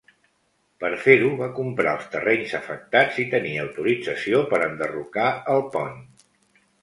[0.83, 6.01] Per fer-ho, va comprar els terrenys afectats i tenia autorització per enderrocar el pont.